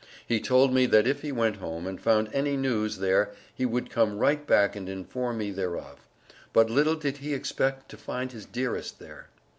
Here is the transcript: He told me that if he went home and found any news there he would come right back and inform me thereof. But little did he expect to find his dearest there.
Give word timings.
He 0.25 0.39
told 0.41 0.73
me 0.73 0.87
that 0.87 1.05
if 1.05 1.21
he 1.21 1.31
went 1.31 1.57
home 1.57 1.85
and 1.85 2.01
found 2.01 2.27
any 2.33 2.57
news 2.57 2.97
there 2.97 3.33
he 3.53 3.67
would 3.67 3.91
come 3.91 4.17
right 4.17 4.47
back 4.47 4.75
and 4.75 4.89
inform 4.89 5.37
me 5.37 5.51
thereof. 5.51 6.07
But 6.53 6.71
little 6.71 6.95
did 6.95 7.17
he 7.17 7.35
expect 7.35 7.87
to 7.89 7.97
find 7.97 8.31
his 8.31 8.47
dearest 8.47 8.97
there. 8.97 9.29